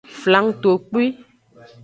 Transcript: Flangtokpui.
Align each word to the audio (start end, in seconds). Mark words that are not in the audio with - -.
Flangtokpui. 0.21 1.05